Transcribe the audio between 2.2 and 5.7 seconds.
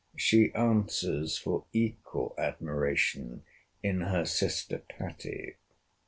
admiration in her sister Patty.